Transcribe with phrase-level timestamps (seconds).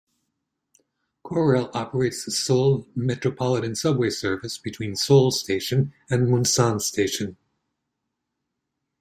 [1.23, 7.37] Korail operates the Seoul Metropolitan Subway service between Seoul Station and Munsan Station.